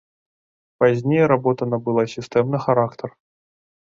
[0.83, 3.09] Пазней работа набыла сістэмны характар.